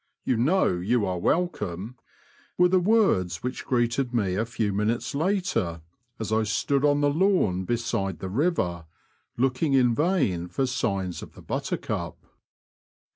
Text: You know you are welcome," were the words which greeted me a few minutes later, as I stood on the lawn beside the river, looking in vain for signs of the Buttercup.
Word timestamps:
You 0.23 0.35
know 0.35 0.77
you 0.79 1.05
are 1.05 1.19
welcome," 1.19 1.95
were 2.57 2.69
the 2.69 2.79
words 2.79 3.43
which 3.43 3.65
greeted 3.65 4.15
me 4.15 4.33
a 4.33 4.47
few 4.47 4.73
minutes 4.73 5.13
later, 5.13 5.81
as 6.17 6.31
I 6.33 6.41
stood 6.41 6.83
on 6.83 7.01
the 7.01 7.09
lawn 7.11 7.65
beside 7.65 8.17
the 8.17 8.27
river, 8.27 8.87
looking 9.37 9.73
in 9.73 9.93
vain 9.93 10.47
for 10.47 10.65
signs 10.65 11.21
of 11.21 11.33
the 11.33 11.41
Buttercup. 11.43 12.17